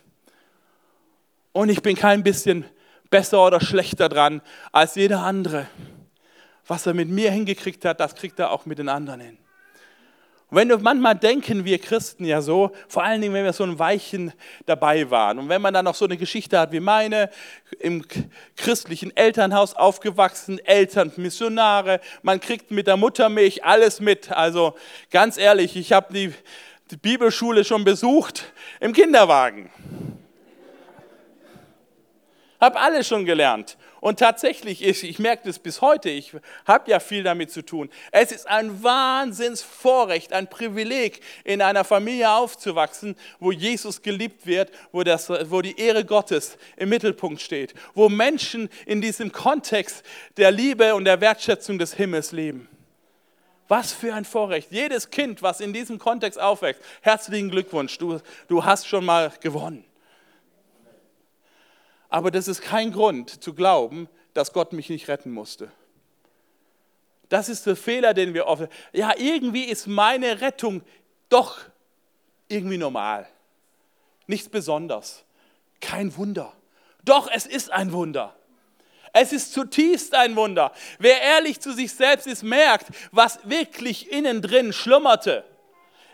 [1.52, 2.66] Und ich bin kein bisschen
[3.10, 4.42] besser oder schlechter dran
[4.72, 5.66] als jeder andere.
[6.66, 9.38] Was er mit mir hingekriegt hat, das kriegt er auch mit den anderen hin.
[10.50, 13.64] Und wenn du manchmal denken wir Christen ja so, vor allen Dingen, wenn wir so
[13.64, 14.32] ein Weichen
[14.64, 17.28] dabei waren und wenn man dann noch so eine Geschichte hat wie meine,
[17.78, 18.04] im
[18.56, 24.32] christlichen Elternhaus aufgewachsen, Eltern, Missionare, man kriegt mit der Muttermilch alles mit.
[24.32, 24.74] Also
[25.10, 26.32] ganz ehrlich, ich habe die
[26.90, 29.70] die Bibelschule schon besucht im Kinderwagen.
[32.60, 33.76] Habe alles schon gelernt.
[34.00, 36.32] Und tatsächlich, ich, ich merke das bis heute, ich
[36.66, 37.88] habe ja viel damit zu tun.
[38.10, 45.02] Es ist ein Wahnsinnsvorrecht, ein Privileg, in einer Familie aufzuwachsen, wo Jesus geliebt wird, wo,
[45.04, 50.04] das, wo die Ehre Gottes im Mittelpunkt steht, wo Menschen in diesem Kontext
[50.36, 52.68] der Liebe und der Wertschätzung des Himmels leben.
[53.68, 54.72] Was für ein Vorrecht.
[54.72, 59.84] Jedes Kind, was in diesem Kontext aufwächst, herzlichen Glückwunsch, du, du hast schon mal gewonnen.
[62.08, 65.70] Aber das ist kein Grund zu glauben, dass Gott mich nicht retten musste.
[67.28, 68.68] Das ist der Fehler, den wir oft.
[68.92, 70.82] Ja, irgendwie ist meine Rettung
[71.28, 71.58] doch
[72.48, 73.26] irgendwie normal.
[74.26, 75.24] Nichts Besonderes.
[75.80, 76.52] Kein Wunder.
[77.04, 78.34] Doch, es ist ein Wunder.
[79.12, 80.72] Es ist zutiefst ein Wunder.
[80.98, 85.44] Wer ehrlich zu sich selbst ist, merkt, was wirklich innen drin schlummerte.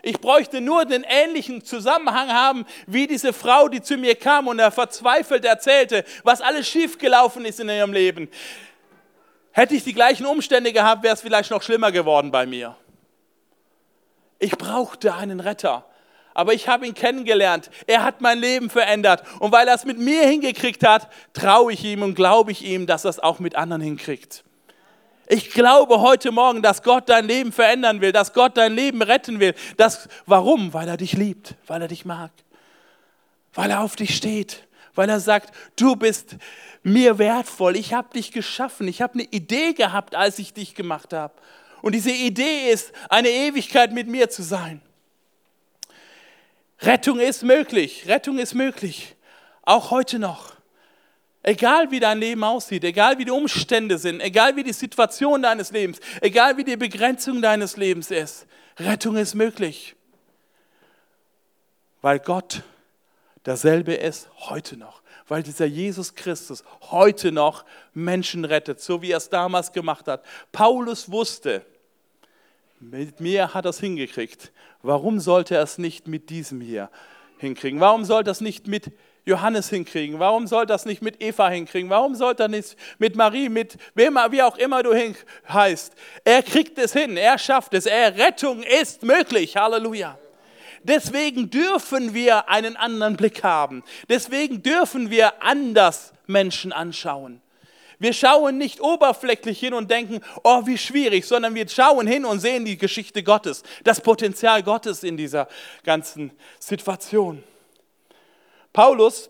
[0.07, 4.59] Ich bräuchte nur den ähnlichen Zusammenhang haben, wie diese Frau, die zu mir kam und
[4.59, 8.29] er verzweifelt erzählte, was alles schiefgelaufen ist in ihrem Leben.
[9.51, 12.75] Hätte ich die gleichen Umstände gehabt, wäre es vielleicht noch schlimmer geworden bei mir.
[14.37, 15.85] Ich brauchte einen Retter.
[16.35, 17.71] Aber ich habe ihn kennengelernt.
[17.87, 19.23] Er hat mein Leben verändert.
[19.39, 22.85] Und weil er es mit mir hingekriegt hat, traue ich ihm und glaube ich ihm,
[22.85, 24.43] dass er es auch mit anderen hinkriegt.
[25.27, 29.39] Ich glaube heute Morgen, dass Gott dein Leben verändern will, dass Gott dein Leben retten
[29.39, 29.55] will.
[29.77, 30.73] Das, warum?
[30.73, 32.31] Weil er dich liebt, weil er dich mag,
[33.53, 36.35] weil er auf dich steht, weil er sagt, du bist
[36.83, 41.11] mir wertvoll, ich habe dich geschaffen, ich habe eine Idee gehabt, als ich dich gemacht
[41.11, 41.33] habe.
[41.81, 44.81] Und diese Idee ist, eine Ewigkeit mit mir zu sein.
[46.81, 49.15] Rettung ist möglich, Rettung ist möglich,
[49.63, 50.54] auch heute noch.
[51.47, 55.69] Egal wie dein Leben aussieht, egal wie die Umstände sind, egal wie die Situation deines
[55.69, 58.47] Lebens, egal wie die Begrenzung deines Lebens ist,
[58.79, 59.95] Rettung ist möglich.
[62.01, 62.63] Weil Gott
[63.45, 65.03] derselbe ist heute noch.
[65.27, 70.25] Weil dieser Jesus Christus heute noch Menschen rettet, so wie er es damals gemacht hat.
[70.51, 71.63] Paulus wusste,
[72.79, 74.51] mit mir hat er es hingekriegt.
[74.81, 76.89] Warum sollte er es nicht mit diesem hier
[77.37, 77.79] hinkriegen?
[77.79, 78.91] Warum sollte er es nicht mit
[79.25, 80.19] Johannes hinkriegen?
[80.19, 81.89] Warum soll das nicht mit Eva hinkriegen?
[81.89, 84.93] Warum soll das nicht mit Marie, mit wem, wie auch immer du
[85.49, 85.93] heißt?
[86.23, 89.57] Er kriegt es hin, er schafft es, er Rettung ist möglich.
[89.57, 90.17] Halleluja.
[90.83, 93.83] Deswegen dürfen wir einen anderen Blick haben.
[94.07, 97.41] Deswegen dürfen wir anders Menschen anschauen.
[97.97, 102.39] Wir schauen nicht oberflächlich hin und denken, oh, wie schwierig, sondern wir schauen hin und
[102.39, 105.47] sehen die Geschichte Gottes, das Potenzial Gottes in dieser
[105.83, 107.43] ganzen Situation.
[108.75, 109.29] Paulus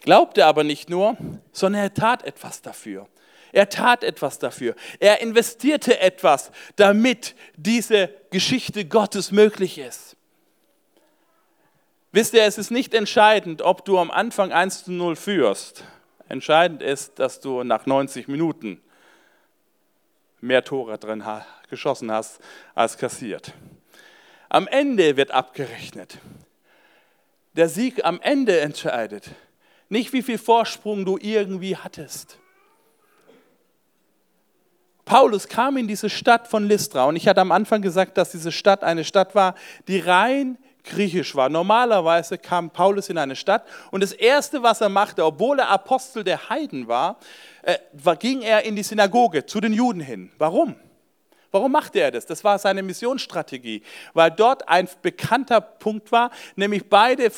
[0.00, 1.16] glaubte aber nicht nur,
[1.52, 3.06] sondern er tat etwas dafür.
[3.52, 4.74] Er tat etwas dafür.
[4.98, 10.16] Er investierte etwas, damit diese Geschichte Gottes möglich ist.
[12.10, 15.84] Wisst ihr, es ist nicht entscheidend, ob du am Anfang 1 zu 0 führst.
[16.28, 18.82] Entscheidend ist, dass du nach 90 Minuten
[20.40, 21.22] mehr Tore drin
[21.70, 22.40] geschossen hast
[22.74, 23.52] als kassiert.
[24.48, 26.18] Am Ende wird abgerechnet
[27.54, 29.30] der Sieg am Ende entscheidet.
[29.88, 32.38] Nicht wie viel Vorsprung du irgendwie hattest.
[35.04, 38.50] Paulus kam in diese Stadt von Lystra und ich hatte am Anfang gesagt, dass diese
[38.50, 39.54] Stadt eine Stadt war,
[39.86, 41.48] die rein griechisch war.
[41.48, 46.24] Normalerweise kam Paulus in eine Stadt und das Erste, was er machte, obwohl er Apostel
[46.24, 47.18] der Heiden war,
[47.62, 47.76] äh,
[48.16, 50.30] ging er in die Synagoge zu den Juden hin.
[50.38, 50.76] Warum?
[51.54, 52.26] Warum machte er das?
[52.26, 57.30] Das war seine Missionsstrategie, weil dort ein bekannter Punkt war, nämlich beide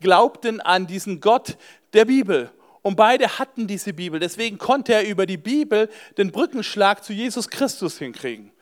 [0.00, 1.56] glaubten an diesen Gott
[1.94, 2.50] der Bibel.
[2.82, 4.20] Und beide hatten diese Bibel.
[4.20, 8.52] Deswegen konnte er über die Bibel den Brückenschlag zu Jesus Christus hinkriegen.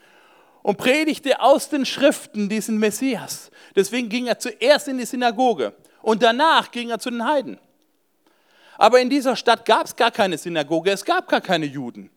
[0.62, 3.50] Und predigte aus den Schriften diesen Messias.
[3.74, 7.58] Deswegen ging er zuerst in die Synagoge und danach ging er zu den Heiden.
[8.78, 12.08] Aber in dieser Stadt gab es gar keine Synagoge, es gab gar keine Juden.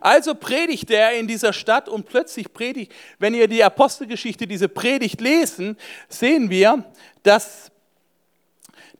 [0.00, 5.20] Also predigt er in dieser Stadt und plötzlich predigt, wenn ihr die Apostelgeschichte, diese Predigt
[5.20, 5.76] lesen,
[6.08, 6.84] sehen wir,
[7.22, 7.70] dass,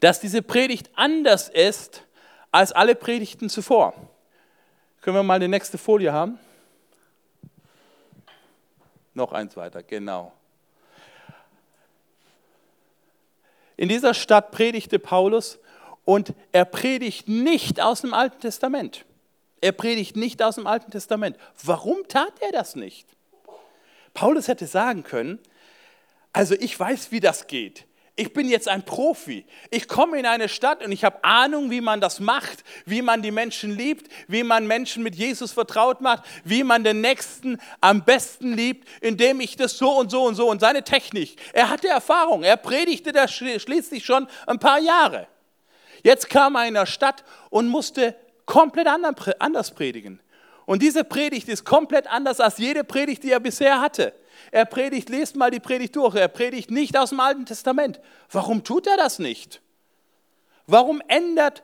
[0.01, 2.05] dass diese Predigt anders ist
[2.51, 3.95] als alle Predigten zuvor.
[5.01, 6.39] Können wir mal die nächste Folie haben?
[9.15, 10.33] Noch eins weiter, genau.
[13.77, 15.59] In dieser Stadt predigte Paulus
[16.05, 19.05] und er predigt nicht aus dem Alten Testament.
[19.61, 21.37] Er predigt nicht aus dem Alten Testament.
[21.63, 23.09] Warum tat er das nicht?
[24.15, 25.39] Paulus hätte sagen können,
[26.33, 27.87] also ich weiß, wie das geht.
[28.19, 29.47] ich bin jetzt ein Profi.
[29.71, 33.23] Ich komme in eine Stadt und ich habe Ahnung, wie man das macht, wie man
[33.23, 38.05] die Menschen liebt, wie man Menschen mit Jesus vertraut macht, wie man den Nächsten am
[38.05, 41.37] besten liebt, indem ich das so und so und so und seine Technik.
[41.53, 45.29] Er hatte Erfahrung, er predigte das schließlich schon ein paar Jahre.
[46.03, 48.17] Jetzt kam er in der Stadt und musste
[48.49, 50.21] komplett anders predigen.
[50.65, 54.13] Und diese Predigt ist komplett anders als jede Predigt, die er bisher hatte.
[54.51, 56.15] Er predigt, lest mal die Predigt durch.
[56.15, 58.01] Er predigt nicht aus dem Alten Testament.
[58.31, 59.61] Warum tut er das nicht?
[60.67, 61.63] Warum ändert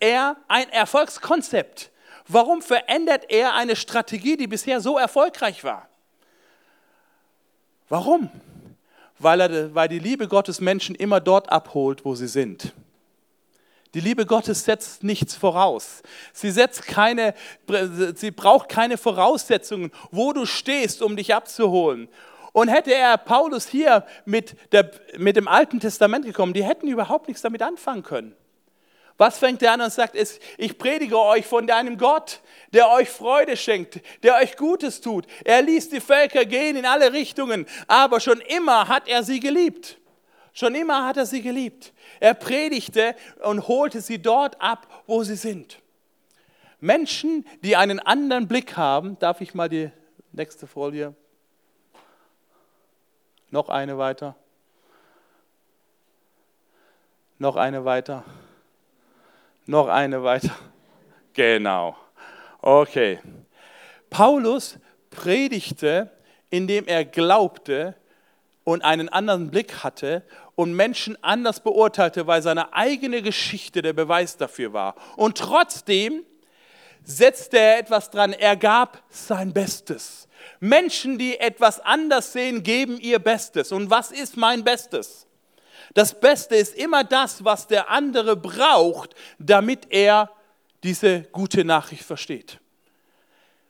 [0.00, 1.90] er ein Erfolgskonzept?
[2.26, 5.88] Warum verändert er eine Strategie, die bisher so erfolgreich war?
[7.88, 8.30] Warum?
[9.18, 12.72] Weil, er, weil die Liebe Gottes Menschen immer dort abholt, wo sie sind.
[13.94, 16.02] Die Liebe Gottes setzt nichts voraus.
[16.32, 17.34] Sie, setzt keine,
[18.14, 22.08] sie braucht keine Voraussetzungen, wo du stehst, um dich abzuholen.
[22.52, 27.28] Und hätte er Paulus hier mit, der, mit dem Alten Testament gekommen, die hätten überhaupt
[27.28, 28.36] nichts damit anfangen können.
[29.16, 30.16] Was fängt er an und sagt,
[30.58, 32.40] ich predige euch von deinem Gott,
[32.72, 35.26] der euch Freude schenkt, der euch Gutes tut.
[35.44, 39.98] Er ließ die Völker gehen in alle Richtungen, aber schon immer hat er sie geliebt.
[40.54, 41.92] Schon immer hat er sie geliebt.
[42.20, 45.82] Er predigte und holte sie dort ab, wo sie sind.
[46.78, 49.90] Menschen, die einen anderen Blick haben, darf ich mal die
[50.32, 51.14] nächste Folie?
[53.50, 54.36] Noch eine weiter.
[57.38, 58.22] Noch eine weiter.
[59.66, 60.54] Noch eine weiter.
[61.32, 61.96] Genau.
[62.60, 63.18] Okay.
[64.08, 64.78] Paulus
[65.10, 66.10] predigte,
[66.50, 67.96] indem er glaubte
[68.64, 70.22] und einen anderen Blick hatte
[70.56, 74.94] und Menschen anders beurteilte, weil seine eigene Geschichte der Beweis dafür war.
[75.16, 76.24] Und trotzdem
[77.04, 80.28] setzte er etwas dran, er gab sein Bestes.
[80.60, 83.72] Menschen, die etwas anders sehen, geben ihr Bestes.
[83.72, 85.26] Und was ist mein Bestes?
[85.94, 90.30] Das Beste ist immer das, was der andere braucht, damit er
[90.82, 92.58] diese gute Nachricht versteht.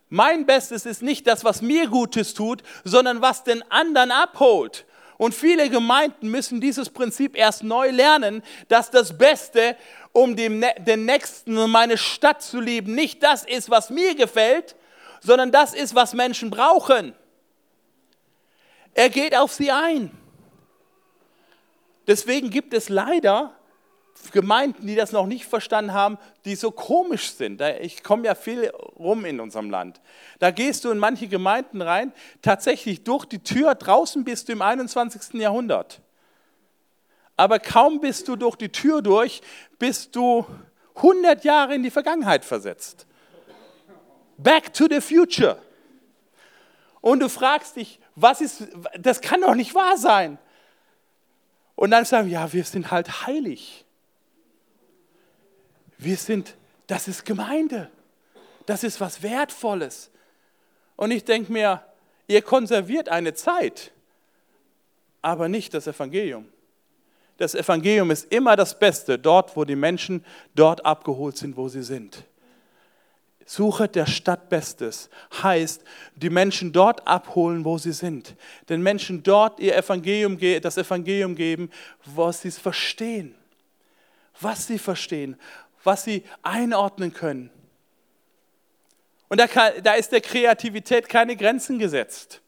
[0.09, 4.85] Mein Bestes ist nicht das, was mir Gutes tut, sondern was den anderen abholt.
[5.17, 9.77] Und viele Gemeinden müssen dieses Prinzip erst neu lernen, dass das Beste,
[10.13, 10.61] um den
[11.05, 14.75] Nächsten und meine Stadt zu lieben, nicht das ist, was mir gefällt,
[15.21, 17.15] sondern das ist, was Menschen brauchen.
[18.93, 20.11] Er geht auf sie ein.
[22.07, 23.55] Deswegen gibt es leider
[24.33, 27.61] Gemeinden, die das noch nicht verstanden haben, die so komisch sind.
[27.81, 30.01] Ich komme ja viel rum in unserem Land.
[30.39, 34.63] Da gehst du in manche Gemeinden rein, tatsächlich durch die Tür, draußen bist du im
[34.63, 35.35] 21.
[35.35, 36.01] Jahrhundert.
[37.37, 39.43] Aber kaum bist du durch die Tür durch,
[39.79, 40.47] bist du
[40.97, 43.07] 100 Jahre in die Vergangenheit versetzt.
[44.37, 45.59] Back to the future.
[47.01, 50.39] Und du fragst dich, was ist, das kann doch nicht wahr sein.
[51.75, 53.84] Und dann sagen wir, ja, wir sind halt heilig.
[56.05, 56.55] Wir sind,
[56.87, 57.91] das ist Gemeinde.
[58.67, 60.11] Das ist was Wertvolles.
[60.97, 61.83] Und ich denke mir,
[62.27, 63.93] ihr konserviert eine Zeit,
[65.23, 66.47] aber nicht das Evangelium.
[67.37, 71.83] Das Evangelium ist immer das Beste, dort, wo die Menschen dort abgeholt sind, wo sie
[71.83, 72.25] sind.
[73.47, 75.11] Suche der Stadt Bestes
[75.43, 75.83] heißt,
[76.17, 78.37] die Menschen dort abholen, wo sie sind.
[78.69, 81.71] Den Menschen dort ihr Evangelium, das Evangelium geben,
[82.05, 83.35] was sie es verstehen.
[84.41, 85.37] Was sie verstehen
[85.85, 87.51] was sie einordnen können.
[89.29, 92.41] Und da, kann, da ist der Kreativität keine Grenzen gesetzt.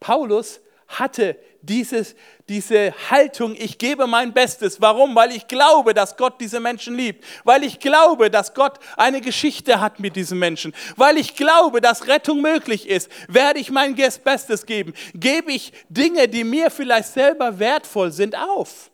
[0.00, 2.16] Paulus hatte dieses,
[2.48, 4.80] diese Haltung, ich gebe mein Bestes.
[4.80, 5.14] Warum?
[5.14, 7.24] Weil ich glaube, dass Gott diese Menschen liebt.
[7.44, 10.74] Weil ich glaube, dass Gott eine Geschichte hat mit diesen Menschen.
[10.96, 14.94] Weil ich glaube, dass Rettung möglich ist, werde ich mein Bestes geben.
[15.14, 18.90] Gebe ich Dinge, die mir vielleicht selber wertvoll sind, auf.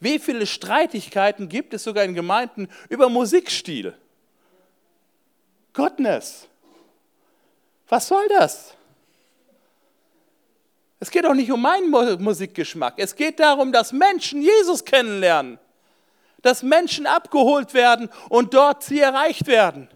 [0.00, 3.94] Wie viele Streitigkeiten gibt es sogar in Gemeinden über Musikstil?
[5.74, 6.48] Gottness.
[7.88, 8.74] Was soll das?
[10.98, 12.94] Es geht doch nicht um meinen Musikgeschmack.
[12.96, 15.58] Es geht darum, dass Menschen Jesus kennenlernen.
[16.42, 19.88] Dass Menschen abgeholt werden und dort sie erreicht werden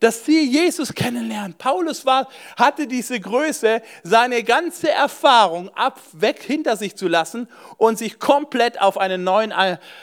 [0.00, 1.54] dass sie Jesus kennenlernen.
[1.54, 7.98] Paulus war, hatte diese Größe, seine ganze Erfahrung ab, weg hinter sich zu lassen und
[7.98, 9.52] sich komplett auf eine, neuen,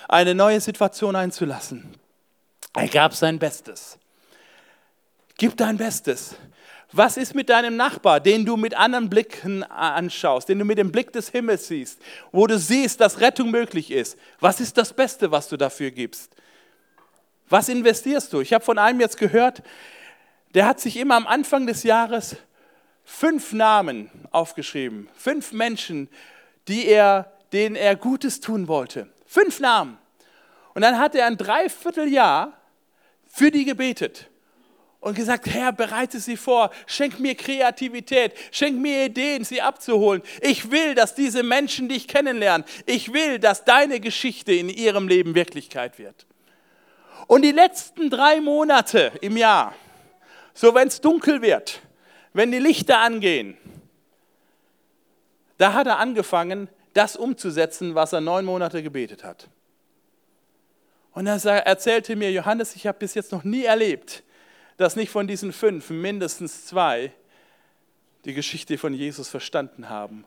[0.07, 1.95] eine neue Situation einzulassen.
[2.75, 3.99] Er gab sein Bestes.
[5.37, 6.35] Gib dein Bestes.
[6.91, 10.91] Was ist mit deinem Nachbar, den du mit anderen Blicken anschaust, den du mit dem
[10.91, 11.99] Blick des Himmels siehst,
[12.31, 14.15] wo du siehst, dass Rettung möglich ist?
[14.39, 16.35] Was ist das Beste, was du dafür gibst?
[17.53, 18.41] Was investierst du?
[18.41, 19.61] Ich habe von einem jetzt gehört,
[20.55, 22.35] der hat sich immer am Anfang des Jahres
[23.03, 26.09] fünf Namen aufgeschrieben, fünf Menschen,
[26.67, 29.07] die er denen er Gutes tun wollte.
[29.27, 29.99] Fünf Namen.
[30.73, 32.53] Und dann hat er ein Dreivierteljahr
[33.27, 34.31] für die gebetet
[34.99, 40.23] und gesagt, Herr, bereite sie vor, schenk mir Kreativität, schenk mir Ideen, sie abzuholen.
[40.41, 42.65] Ich will, dass diese Menschen dich kennenlernen.
[42.87, 46.25] Ich will, dass deine Geschichte in ihrem Leben Wirklichkeit wird.
[47.27, 49.73] Und die letzten drei Monate im Jahr,
[50.53, 51.81] so wenn es dunkel wird,
[52.33, 53.57] wenn die Lichter angehen,
[55.57, 59.47] da hat er angefangen, das umzusetzen, was er neun Monate gebetet hat.
[61.13, 64.23] Und er erzählte mir, Johannes, ich habe bis jetzt noch nie erlebt,
[64.77, 67.11] dass nicht von diesen fünf mindestens zwei
[68.25, 70.25] die Geschichte von Jesus verstanden haben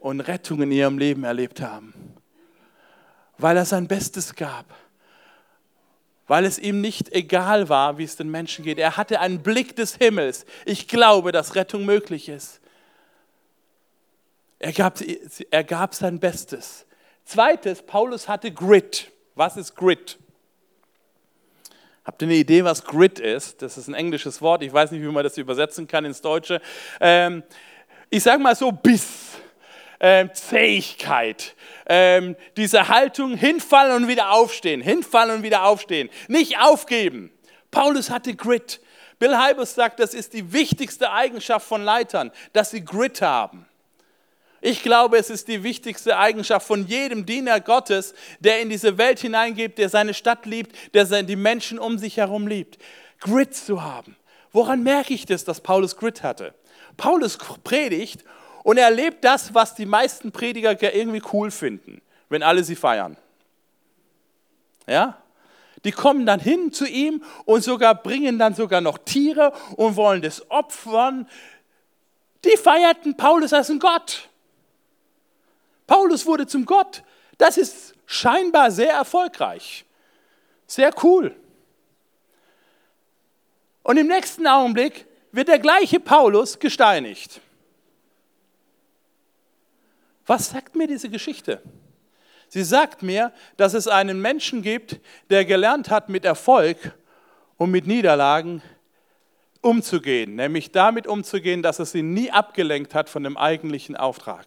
[0.00, 1.94] und Rettung in ihrem Leben erlebt haben.
[3.38, 4.66] Weil er sein Bestes gab.
[6.26, 8.78] Weil es ihm nicht egal war, wie es den Menschen geht.
[8.78, 10.46] Er hatte einen Blick des Himmels.
[10.64, 12.60] Ich glaube, dass Rettung möglich ist.
[14.58, 14.98] Er gab,
[15.50, 16.86] er gab sein Bestes.
[17.24, 19.10] Zweites, Paulus hatte Grit.
[19.34, 20.18] Was ist Grit?
[22.04, 23.62] Habt ihr eine Idee, was Grit ist?
[23.62, 24.62] Das ist ein englisches Wort.
[24.62, 26.60] Ich weiß nicht, wie man das übersetzen kann ins Deutsche.
[27.00, 27.42] Ähm,
[28.10, 29.38] ich sage mal so Biss,
[30.06, 31.54] ähm, Zähigkeit,
[31.86, 37.32] ähm, diese Haltung, hinfallen und wieder aufstehen, hinfallen und wieder aufstehen, nicht aufgeben.
[37.70, 38.82] Paulus hatte Grit.
[39.18, 43.64] Bill Hybels sagt, das ist die wichtigste Eigenschaft von Leitern, dass sie Grit haben.
[44.60, 49.20] Ich glaube, es ist die wichtigste Eigenschaft von jedem Diener Gottes, der in diese Welt
[49.20, 52.76] hineingeht, der seine Stadt liebt, der die Menschen um sich herum liebt.
[53.20, 54.16] Grit zu haben.
[54.52, 56.52] Woran merke ich das, dass Paulus Grit hatte?
[56.98, 58.22] Paulus predigt
[58.64, 62.00] und er erlebt das, was die meisten Prediger irgendwie cool finden,
[62.30, 63.16] wenn alle sie feiern.
[64.88, 65.18] Ja?
[65.84, 70.22] Die kommen dann hin zu ihm und sogar bringen dann sogar noch Tiere und wollen
[70.22, 71.28] das opfern.
[72.42, 74.30] Die feierten Paulus als einen Gott.
[75.86, 77.02] Paulus wurde zum Gott.
[77.36, 79.84] Das ist scheinbar sehr erfolgreich.
[80.66, 81.36] Sehr cool.
[83.82, 87.42] Und im nächsten Augenblick wird der gleiche Paulus gesteinigt.
[90.26, 91.60] Was sagt mir diese Geschichte?
[92.48, 96.94] Sie sagt mir, dass es einen Menschen gibt, der gelernt hat, mit Erfolg
[97.56, 98.62] und mit Niederlagen
[99.60, 104.46] umzugehen, nämlich damit umzugehen, dass es ihn nie abgelenkt hat von dem eigentlichen Auftrag.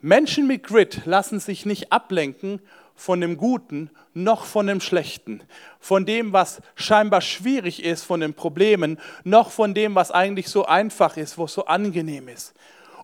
[0.00, 2.60] Menschen mit Grit lassen sich nicht ablenken
[2.94, 5.42] von dem Guten noch von dem Schlechten,
[5.78, 10.64] von dem, was scheinbar schwierig ist, von den Problemen, noch von dem, was eigentlich so
[10.64, 12.54] einfach ist, wo es so angenehm ist.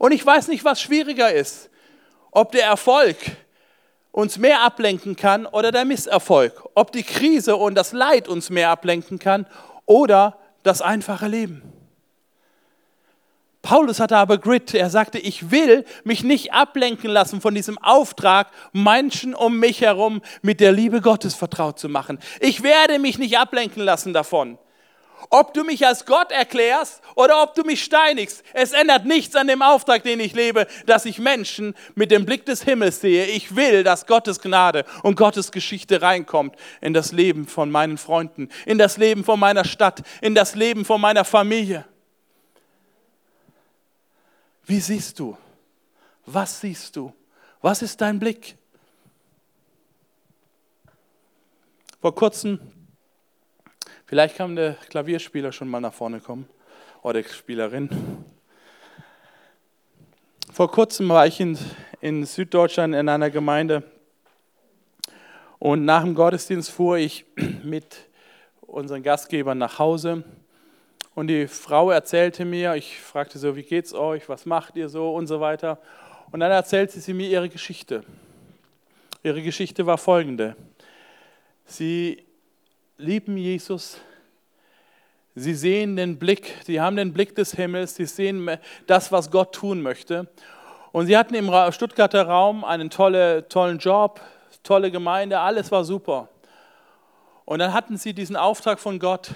[0.03, 1.71] Und ich weiß nicht, was schwieriger ist,
[2.33, 3.17] ob der Erfolg
[4.11, 8.71] uns mehr ablenken kann oder der Misserfolg, ob die Krise und das Leid uns mehr
[8.71, 9.47] ablenken kann
[9.87, 11.63] oder das einfache Leben.
[13.63, 14.75] Paulus hatte aber Grit.
[14.75, 20.21] Er sagte, ich will mich nicht ablenken lassen von diesem Auftrag, Menschen um mich herum
[20.43, 22.19] mit der Liebe Gottes vertraut zu machen.
[22.41, 24.59] Ich werde mich nicht ablenken lassen davon.
[25.31, 29.47] Ob du mich als Gott erklärst oder ob du mich steinigst, es ändert nichts an
[29.47, 33.27] dem Auftrag, den ich lebe, dass ich Menschen mit dem Blick des Himmels sehe.
[33.27, 38.49] Ich will, dass Gottes Gnade und Gottes Geschichte reinkommt in das Leben von meinen Freunden,
[38.67, 41.85] in das Leben von meiner Stadt, in das Leben von meiner Familie.
[44.65, 45.37] Wie siehst du?
[46.27, 47.13] Was siehst du?
[47.61, 48.57] Was ist dein Blick?
[52.01, 52.59] Vor kurzem,
[54.13, 56.47] vielleicht kann der Klavierspieler schon mal nach vorne kommen
[57.01, 57.89] oder die Spielerin.
[60.53, 61.57] Vor kurzem war ich in,
[62.03, 63.83] in Süddeutschland in einer Gemeinde
[65.59, 67.25] und nach dem Gottesdienst fuhr ich
[67.65, 68.07] mit
[68.61, 70.25] unseren Gastgebern nach Hause
[71.15, 75.15] und die Frau erzählte mir, ich fragte so, wie geht's euch, was macht ihr so
[75.15, 75.79] und so weiter.
[76.33, 78.05] Und dann erzählte sie mir ihre Geschichte.
[79.23, 80.55] Ihre Geschichte war folgende.
[81.65, 82.27] Sie
[83.03, 83.99] lieben Jesus,
[85.35, 88.51] sie sehen den Blick, sie haben den Blick des Himmels, sie sehen
[88.87, 90.29] das, was Gott tun möchte.
[90.93, 94.21] Und sie hatten im Stuttgarter Raum einen tolle, tollen Job,
[94.63, 96.29] tolle Gemeinde, alles war super.
[97.45, 99.33] Und dann hatten sie diesen Auftrag von Gott,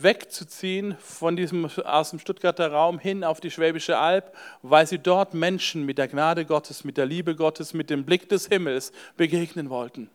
[0.00, 5.34] wegzuziehen von diesem, aus dem Stuttgarter Raum hin auf die Schwäbische Alb, weil sie dort
[5.34, 9.70] Menschen mit der Gnade Gottes, mit der Liebe Gottes, mit dem Blick des Himmels begegnen
[9.70, 10.08] wollten.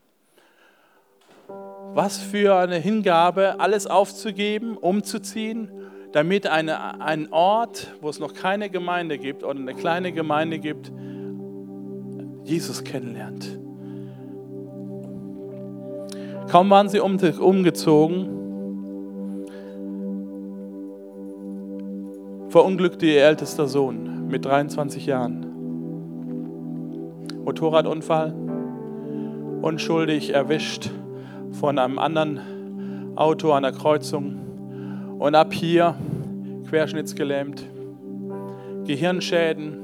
[1.95, 5.69] Was für eine Hingabe, alles aufzugeben, umzuziehen,
[6.11, 10.91] damit eine, ein Ort, wo es noch keine Gemeinde gibt oder eine kleine Gemeinde gibt,
[12.43, 13.59] Jesus kennenlernt.
[16.49, 18.27] Kaum waren sie umgezogen,
[22.49, 25.45] verunglückte ihr ältester Sohn mit 23 Jahren.
[27.45, 28.33] Motorradunfall,
[29.61, 30.89] unschuldig erwischt
[31.53, 35.95] von einem anderen Auto an der Kreuzung und ab hier
[36.69, 37.63] querschnittsgelähmt,
[38.85, 39.79] Gehirnschäden,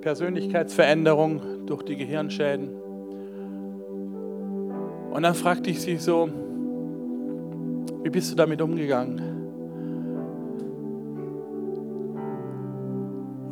[0.00, 2.70] Persönlichkeitsveränderung durch die Gehirnschäden.
[5.10, 6.28] Und dann fragte ich sie so,
[8.02, 9.37] wie bist du damit umgegangen?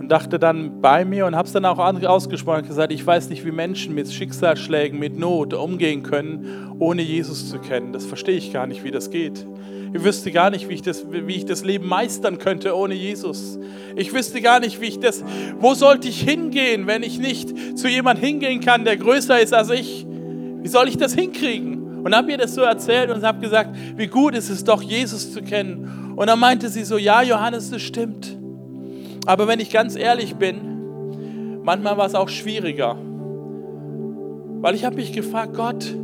[0.07, 3.29] Und dachte dann bei mir und habe es dann auch ausgesprochen und gesagt, ich weiß
[3.29, 7.93] nicht, wie Menschen mit Schicksalsschlägen, mit Not umgehen können, ohne Jesus zu kennen.
[7.93, 9.45] Das verstehe ich gar nicht, wie das geht.
[9.93, 13.59] Ich wüsste gar nicht, wie ich, das, wie ich das Leben meistern könnte ohne Jesus.
[13.97, 15.25] Ich wüsste gar nicht, wie ich das,
[15.59, 19.71] wo sollte ich hingehen, wenn ich nicht zu jemandem hingehen kann, der größer ist als
[19.71, 20.07] ich.
[20.07, 22.05] Wie soll ich das hinkriegen?
[22.05, 25.33] Und habe ihr das so erzählt und habe gesagt, wie gut ist es doch, Jesus
[25.33, 26.13] zu kennen.
[26.15, 28.37] Und dann meinte sie so, ja, Johannes, das stimmt.
[29.27, 32.97] Aber wenn ich ganz ehrlich bin, manchmal war es auch schwieriger.
[34.61, 35.95] Weil ich habe mich gefragt, Gott,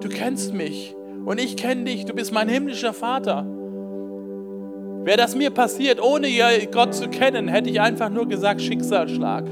[0.00, 3.46] du kennst mich und ich kenne dich, du bist mein himmlischer Vater.
[5.04, 6.28] Wäre das mir passiert, ohne
[6.72, 9.44] Gott zu kennen, hätte ich einfach nur gesagt Schicksalsschlag.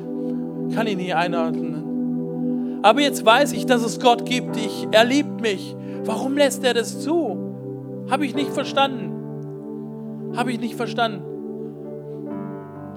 [0.74, 2.80] Kann ich nie einordnen.
[2.82, 4.56] Aber jetzt weiß ich, dass es Gott gibt.
[4.56, 5.76] Ich, er liebt mich.
[6.04, 8.06] Warum lässt er das zu?
[8.10, 10.32] Habe ich nicht verstanden.
[10.36, 11.31] Habe ich nicht verstanden.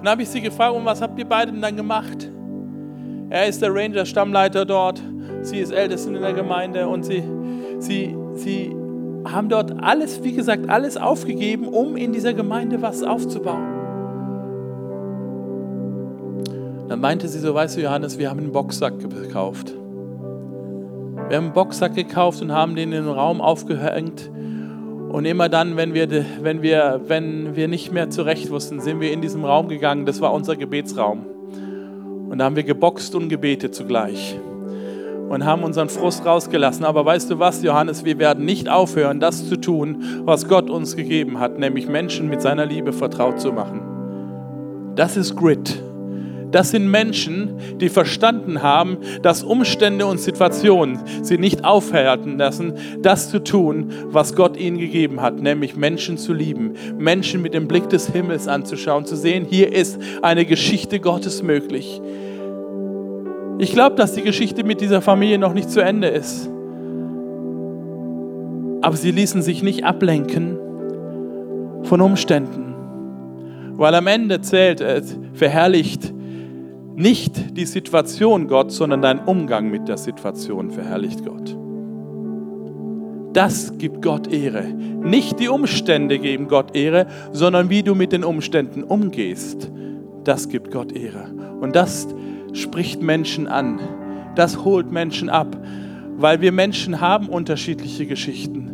[0.06, 2.30] Dann habe ich sie gefragt, und was habt ihr beide denn dann gemacht?
[3.28, 5.02] Er ist der Ranger, Stammleiter dort.
[5.42, 7.24] Sie ist Älteste in der Gemeinde und sie,
[7.80, 8.72] sie sie
[9.24, 13.66] haben dort alles, wie gesagt, alles aufgegeben, um in dieser Gemeinde was aufzubauen.
[16.86, 19.74] Dann meinte sie so, weißt du Johannes, wir haben einen Boxsack gekauft.
[21.28, 24.30] Wir haben einen Boxsack gekauft und haben den in den Raum aufgehängt.
[25.08, 26.08] Und immer dann, wenn wir,
[26.42, 30.06] wenn, wir, wenn wir nicht mehr zurecht wussten, sind wir in diesem Raum gegangen.
[30.06, 31.24] Das war unser Gebetsraum.
[32.28, 34.36] Und da haben wir geboxt und gebetet zugleich
[35.28, 36.84] und haben unseren Frust rausgelassen.
[36.84, 40.96] Aber weißt du was, Johannes, wir werden nicht aufhören, das zu tun, was Gott uns
[40.96, 43.80] gegeben hat, nämlich Menschen mit seiner Liebe vertraut zu machen.
[44.94, 45.82] Das ist Grit.
[46.56, 47.50] Das sind Menschen,
[47.82, 54.34] die verstanden haben, dass Umstände und Situationen sie nicht aufhalten lassen, das zu tun, was
[54.34, 59.04] Gott ihnen gegeben hat, nämlich Menschen zu lieben, Menschen mit dem Blick des Himmels anzuschauen,
[59.04, 62.00] zu sehen, hier ist eine Geschichte Gottes möglich.
[63.58, 66.48] Ich glaube, dass die Geschichte mit dieser Familie noch nicht zu Ende ist.
[68.80, 70.56] Aber sie ließen sich nicht ablenken
[71.82, 72.74] von Umständen.
[73.76, 76.15] Weil am Ende zählt es, verherrlicht
[76.96, 81.56] nicht die Situation Gott, sondern dein Umgang mit der Situation verherrlicht Gott.
[83.34, 84.64] Das gibt Gott Ehre.
[84.64, 89.70] Nicht die Umstände geben Gott Ehre, sondern wie du mit den Umständen umgehst.
[90.24, 91.34] Das gibt Gott Ehre.
[91.60, 92.08] Und das
[92.54, 93.78] spricht Menschen an.
[94.34, 95.54] Das holt Menschen ab,
[96.16, 98.70] weil wir Menschen haben unterschiedliche Geschichten.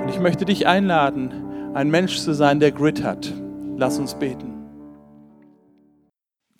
[0.00, 1.32] Und ich möchte dich einladen,
[1.74, 3.32] ein Mensch zu sein, der Grit hat.
[3.76, 4.47] Lass uns beten.